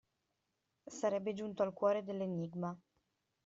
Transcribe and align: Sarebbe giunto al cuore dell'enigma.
Sarebbe 0.87 1.33
giunto 1.35 1.61
al 1.61 1.73
cuore 1.73 2.01
dell'enigma. 2.03 2.75